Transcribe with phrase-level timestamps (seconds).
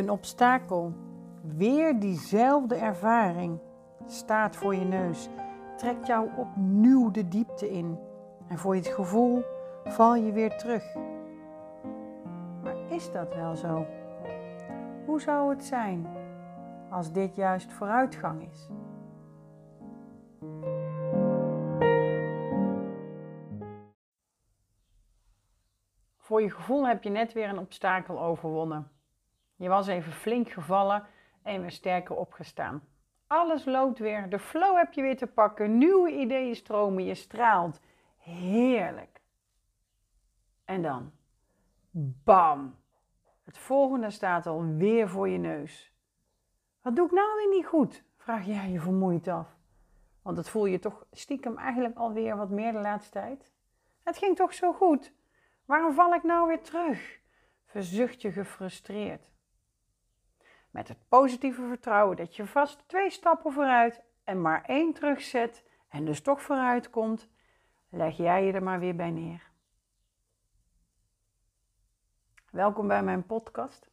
[0.00, 0.92] Een obstakel,
[1.42, 3.58] weer diezelfde ervaring,
[4.06, 5.28] staat voor je neus,
[5.76, 7.98] trekt jou opnieuw de diepte in.
[8.48, 9.42] En voor je het gevoel
[9.84, 10.94] val je weer terug.
[12.62, 13.86] Maar is dat wel zo?
[15.06, 16.06] Hoe zou het zijn
[16.90, 18.68] als dit juist vooruitgang is?
[26.16, 28.99] Voor je gevoel heb je net weer een obstakel overwonnen.
[29.60, 31.06] Je was even flink gevallen
[31.42, 32.82] en weer sterker opgestaan.
[33.26, 37.80] Alles loopt weer, de flow heb je weer te pakken, nieuwe ideeën stromen, je straalt.
[38.18, 39.20] Heerlijk.
[40.64, 41.12] En dan,
[42.24, 42.76] bam,
[43.44, 45.92] het volgende staat alweer voor je neus.
[46.82, 48.04] Wat doe ik nou weer niet goed?
[48.16, 49.56] Vraag jij je vermoeid af.
[50.22, 53.52] Want dat voel je toch stiekem eigenlijk alweer wat meer de laatste tijd.
[54.02, 55.12] Het ging toch zo goed?
[55.64, 57.20] Waarom val ik nou weer terug?
[57.64, 59.30] Verzucht je gefrustreerd.
[60.70, 66.04] Met het positieve vertrouwen dat je vast twee stappen vooruit en maar één terugzet en
[66.04, 67.28] dus toch vooruit komt,
[67.88, 69.50] leg jij je er maar weer bij neer.
[72.50, 73.90] Welkom bij mijn podcast.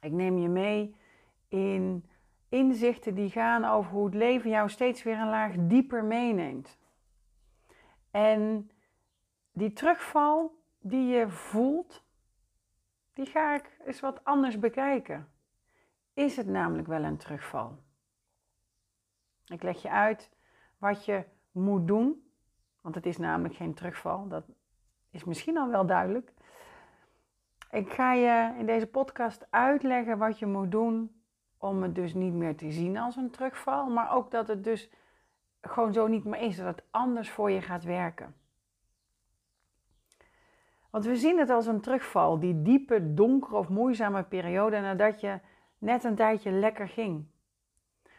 [0.00, 0.96] Ik neem je mee
[1.48, 2.10] in
[2.48, 6.78] inzichten die gaan over hoe het leven jou steeds weer een laag dieper meeneemt.
[8.10, 8.70] En
[9.52, 12.01] die terugval die je voelt,
[13.12, 15.28] die ga ik eens wat anders bekijken.
[16.14, 17.78] Is het namelijk wel een terugval?
[19.46, 20.30] Ik leg je uit
[20.78, 22.32] wat je moet doen,
[22.80, 24.44] want het is namelijk geen terugval, dat
[25.10, 26.32] is misschien al wel duidelijk.
[27.70, 31.22] Ik ga je in deze podcast uitleggen wat je moet doen
[31.58, 34.90] om het dus niet meer te zien als een terugval, maar ook dat het dus
[35.60, 38.34] gewoon zo niet meer is, dat het anders voor je gaat werken.
[40.92, 45.40] Want we zien het als een terugval, die diepe, donkere of moeizame periode nadat je
[45.78, 47.24] net een tijdje lekker ging.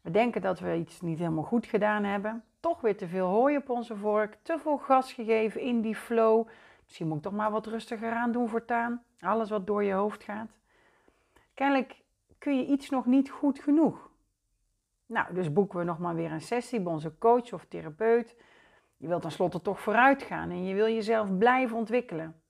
[0.00, 3.56] We denken dat we iets niet helemaal goed gedaan hebben, toch weer te veel hooi
[3.56, 6.48] op onze vork, te veel gas gegeven in die flow.
[6.84, 10.24] Misschien moet ik toch maar wat rustiger aan doen voortaan, alles wat door je hoofd
[10.24, 10.50] gaat.
[11.54, 12.02] Kennelijk
[12.38, 14.10] kun je iets nog niet goed genoeg.
[15.06, 18.36] Nou, dus boeken we nog maar weer een sessie bij onze coach of therapeut.
[18.96, 22.42] Je wilt tenslotte toch vooruit gaan en je wil jezelf blijven ontwikkelen.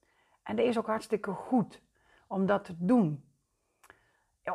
[0.44, 1.82] En dat is ook hartstikke goed
[2.26, 3.24] om dat te doen.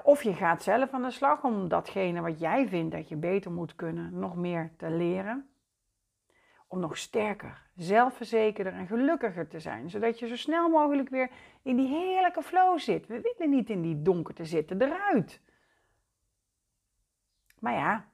[0.03, 3.51] Of je gaat zelf aan de slag om datgene wat jij vindt dat je beter
[3.51, 5.49] moet kunnen, nog meer te leren.
[6.67, 9.89] Om nog sterker, zelfverzekerder en gelukkiger te zijn.
[9.89, 13.07] Zodat je zo snel mogelijk weer in die heerlijke flow zit.
[13.07, 15.41] We willen niet in die donkerte zitten, eruit.
[17.59, 18.05] Maar ja,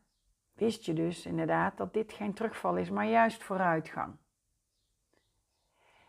[0.54, 4.16] wist je dus inderdaad dat dit geen terugval is, maar juist vooruitgang.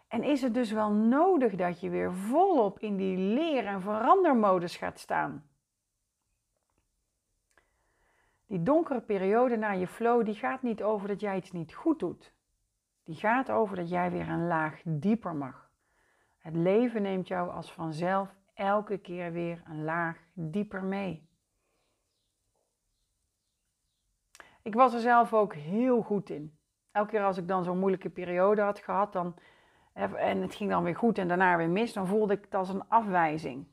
[0.08, 4.76] En is het dus wel nodig dat je weer volop in die leer- en verandermodus
[4.76, 5.48] gaat staan?
[8.46, 11.98] Die donkere periode na je flow, die gaat niet over dat jij iets niet goed
[11.98, 12.34] doet.
[13.04, 15.70] Die gaat over dat jij weer een laag dieper mag.
[16.38, 21.28] Het leven neemt jou als vanzelf elke keer weer een laag dieper mee.
[24.62, 26.58] Ik was er zelf ook heel goed in.
[26.90, 29.34] Elke keer als ik dan zo'n moeilijke periode had gehad, dan
[29.96, 32.68] en het ging dan weer goed en daarna weer mis, dan voelde ik het als
[32.68, 33.66] een afwijzing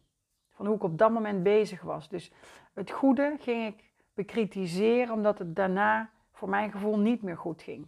[0.50, 2.10] van hoe ik op dat moment bezig was.
[2.10, 2.32] Dus
[2.74, 7.88] het goede ging ik bekritiseren omdat het daarna voor mijn gevoel niet meer goed ging.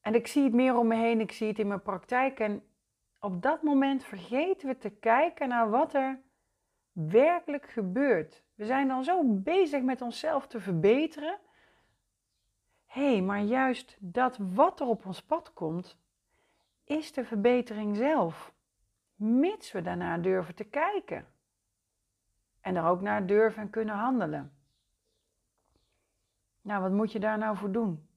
[0.00, 2.62] En ik zie het meer om me heen, ik zie het in mijn praktijk en
[3.20, 6.20] op dat moment vergeten we te kijken naar wat er
[6.92, 8.44] werkelijk gebeurt.
[8.54, 11.38] We zijn dan zo bezig met onszelf te verbeteren
[12.96, 15.98] Hé, hey, maar juist dat wat er op ons pad komt,
[16.84, 18.52] is de verbetering zelf.
[19.14, 21.26] Mits we daarna durven te kijken.
[22.60, 24.52] En er ook naar durven en kunnen handelen.
[26.62, 28.08] Nou, wat moet je daar nou voor doen?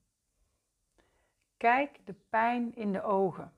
[1.57, 3.53] Kijk de pijn in de ogen.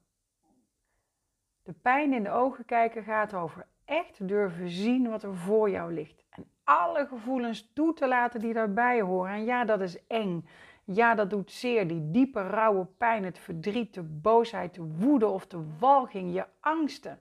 [1.63, 5.93] De pijn in de ogen kijken gaat over echt durven zien wat er voor jou
[5.93, 6.25] ligt.
[6.29, 9.31] En alle gevoelens toe te laten die daarbij horen.
[9.31, 10.45] En ja, dat is eng.
[10.93, 11.87] Ja, dat doet zeer.
[11.87, 17.19] Die diepe, rauwe pijn, het verdriet, de boosheid, de woede of de walging, je angsten.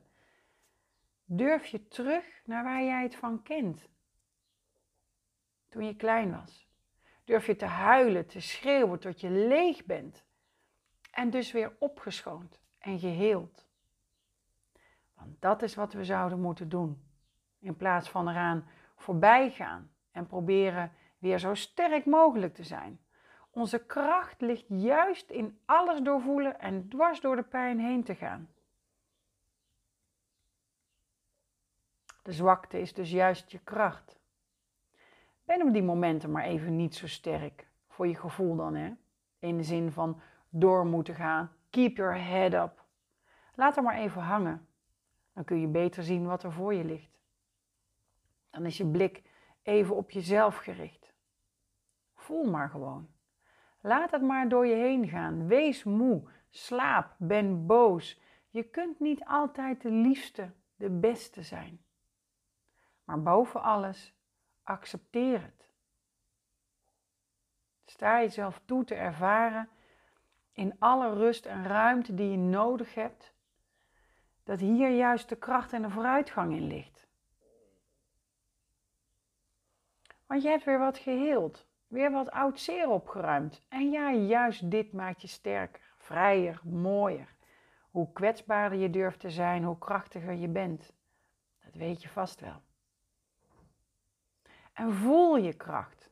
[1.25, 3.88] Durf je terug naar waar jij het van kent?
[5.69, 6.69] Toen je klein was.
[7.25, 10.25] Durf je te huilen, te schreeuwen tot je leeg bent.
[11.11, 13.66] En dus weer opgeschoond en geheeld.
[15.14, 17.02] Want dat is wat we zouden moeten doen.
[17.58, 23.00] In plaats van eraan voorbij gaan en proberen weer zo sterk mogelijk te zijn.
[23.50, 28.49] Onze kracht ligt juist in alles doorvoelen en dwars door de pijn heen te gaan.
[32.23, 34.19] De zwakte is dus juist je kracht.
[35.44, 37.69] Ben op die momenten maar even niet zo sterk.
[37.88, 38.93] Voor je gevoel dan, hè?
[39.38, 41.52] In de zin van door moeten gaan.
[41.70, 42.85] Keep your head up.
[43.55, 44.69] Laat er maar even hangen.
[45.32, 47.19] Dan kun je beter zien wat er voor je ligt.
[48.50, 49.23] Dan is je blik
[49.62, 51.12] even op jezelf gericht.
[52.14, 53.08] Voel maar gewoon.
[53.80, 55.46] Laat het maar door je heen gaan.
[55.46, 58.20] Wees moe, slaap, ben boos.
[58.50, 61.84] Je kunt niet altijd de liefste, de beste zijn.
[63.04, 64.14] Maar boven alles,
[64.62, 65.68] accepteer het.
[67.84, 69.68] Sta jezelf toe te ervaren
[70.52, 73.34] in alle rust en ruimte die je nodig hebt,
[74.44, 77.06] dat hier juist de kracht en de vooruitgang in ligt.
[80.26, 83.62] Want je hebt weer wat geheeld, weer wat oud zeer opgeruimd.
[83.69, 87.34] En ja, juist dit maakt je sterker, vrijer, mooier.
[87.90, 90.92] Hoe kwetsbaarder je durft te zijn, hoe krachtiger je bent.
[91.64, 92.62] Dat weet je vast wel.
[94.72, 96.10] En voel je kracht.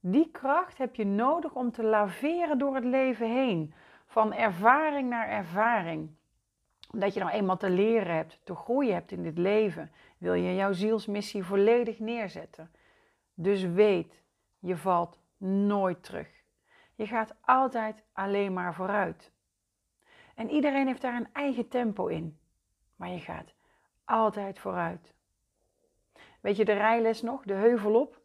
[0.00, 3.74] Die kracht heb je nodig om te laveren door het leven heen,
[4.06, 6.10] van ervaring naar ervaring.
[6.92, 10.54] Omdat je nou eenmaal te leren hebt, te groeien hebt in dit leven, wil je
[10.54, 12.70] jouw zielsmissie volledig neerzetten.
[13.34, 14.24] Dus weet,
[14.66, 16.28] je valt nooit terug.
[16.94, 19.32] Je gaat altijd alleen maar vooruit.
[20.34, 22.38] En iedereen heeft daar een eigen tempo in.
[22.96, 23.54] Maar je gaat
[24.04, 25.14] altijd vooruit.
[26.40, 28.20] Weet je de rijles nog, de heuvel op?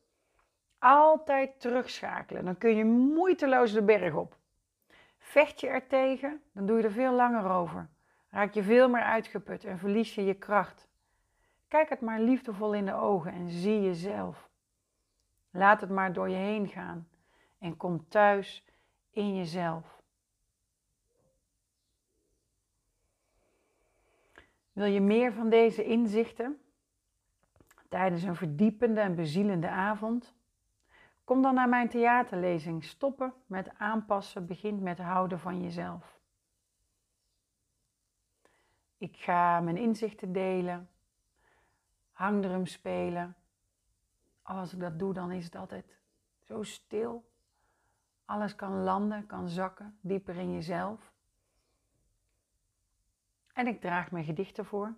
[0.79, 2.45] Altijd terugschakelen.
[2.45, 4.37] Dan kun je moeiteloos de berg op.
[5.17, 7.89] Vecht je er tegen, dan doe je er veel langer over.
[8.29, 10.87] Raak je veel meer uitgeput en verlies je je kracht.
[11.67, 14.50] Kijk het maar liefdevol in de ogen en zie jezelf.
[15.51, 17.07] Laat het maar door je heen gaan
[17.57, 18.65] en kom thuis
[19.09, 20.01] in jezelf.
[24.71, 26.61] Wil je meer van deze inzichten
[27.89, 30.33] tijdens een verdiepende en bezielende avond?
[31.23, 32.83] Kom dan naar mijn theaterlezing.
[32.83, 36.19] Stoppen met aanpassen begint met houden van jezelf.
[38.97, 40.89] Ik ga mijn inzichten delen,
[42.11, 43.35] hangdrum spelen.
[44.41, 45.97] Als ik dat doe, dan is het altijd
[46.39, 47.29] zo stil.
[48.25, 51.11] Alles kan landen, kan zakken, dieper in jezelf.
[53.53, 54.95] En ik draag mijn gedichten voor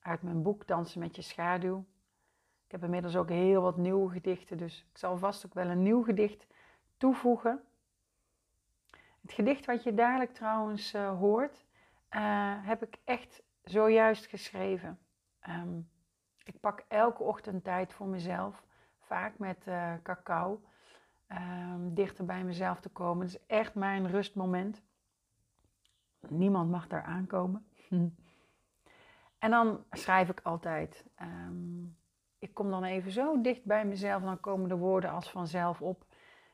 [0.00, 1.84] uit mijn boek Dansen met je schaduw.
[2.64, 5.82] Ik heb inmiddels ook heel wat nieuwe gedichten, dus ik zal vast ook wel een
[5.82, 6.46] nieuw gedicht
[6.96, 7.64] toevoegen.
[9.20, 11.64] Het gedicht wat je dadelijk trouwens uh, hoort,
[12.10, 14.98] uh, heb ik echt zojuist geschreven.
[15.48, 15.88] Um,
[16.44, 18.64] ik pak elke ochtend tijd voor mezelf,
[19.14, 20.60] vaak met uh, cacao,
[21.28, 23.26] um, dichter bij mezelf te komen.
[23.26, 24.82] Het is echt mijn rustmoment.
[26.28, 27.66] Niemand mag daar aankomen.
[29.44, 31.04] en dan schrijf ik altijd.
[31.22, 31.96] Um,
[32.38, 36.06] ik kom dan even zo dicht bij mezelf dan komen de woorden als vanzelf op.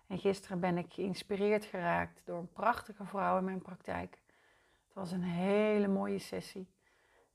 [0.06, 4.18] En gisteren ben ik geïnspireerd geraakt door een prachtige vrouw in mijn praktijk.
[4.84, 6.68] Het was een hele mooie sessie.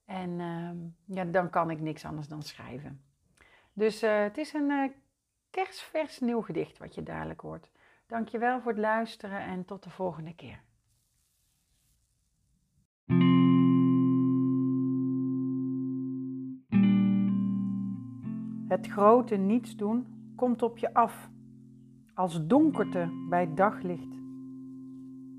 [0.06, 0.78] En ehm,
[1.18, 3.02] ja, dan kan ik niks anders dan schrijven.
[3.74, 4.90] Dus uh, het is een uh,
[5.56, 7.72] kerstvers nieuw gedicht wat je dadelijk hoort.
[8.08, 10.64] Dankjewel voor het luisteren en tot de volgende keer.
[18.68, 21.30] Het grote niets doen komt op je af,
[22.14, 24.20] als donkerte bij daglicht.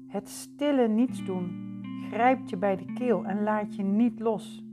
[0.06, 1.80] Het stille niets doen
[2.10, 4.64] grijpt je bij de keel en laat je niet los.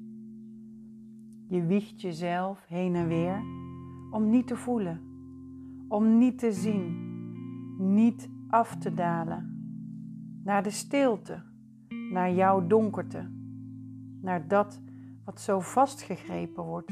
[1.48, 3.40] Je wiegt jezelf heen en weer
[4.12, 5.13] om niet te voelen,
[5.94, 6.96] om niet te zien,
[7.78, 9.52] niet af te dalen.
[10.44, 11.44] Naar de stilte,
[12.12, 13.32] naar jouw donkerte,
[14.22, 14.82] naar dat
[15.26, 16.92] wat zo vastgegrepen wordt.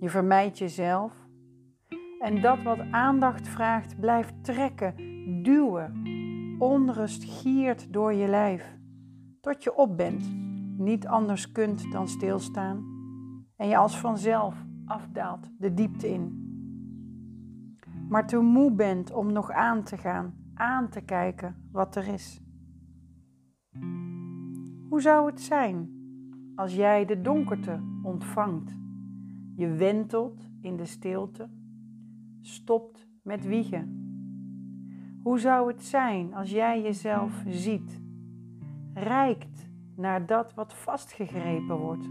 [0.00, 1.12] Je vermijdt jezelf.
[2.18, 4.94] En dat wat aandacht vraagt, blijft trekken,
[5.42, 6.02] duwen.
[6.58, 8.78] Onrust giert door je lijf.
[9.40, 10.30] Tot je op bent,
[10.76, 12.84] niet anders kunt dan stilstaan.
[13.56, 16.47] En je als vanzelf afdaalt de diepte in.
[18.08, 22.40] Maar te moe bent om nog aan te gaan, aan te kijken wat er is.
[24.88, 25.90] Hoe zou het zijn
[26.54, 28.76] als jij de donkerte ontvangt?
[29.56, 31.48] Je wentelt in de stilte,
[32.40, 34.06] stopt met wiegen.
[35.22, 38.02] Hoe zou het zijn als jij jezelf ziet,
[38.94, 42.04] reikt naar dat wat vastgegrepen wordt?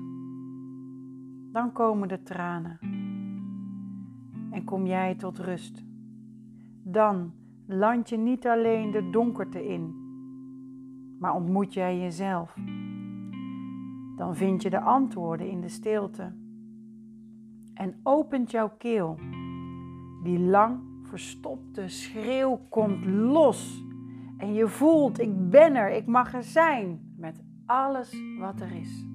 [1.51, 2.79] Dan komen de tranen
[4.51, 5.86] en kom jij tot rust.
[6.89, 7.33] Dan
[7.65, 9.95] land je niet alleen de donkerte in,
[11.19, 12.55] maar ontmoet jij jezelf.
[14.15, 16.33] Dan vind je de antwoorden in de stilte
[17.73, 19.19] en opent jouw keel.
[20.23, 23.83] Die lang verstopte schreeuw komt los.
[24.37, 29.05] En je voelt, ik ben er, ik mag er zijn met alles wat er is.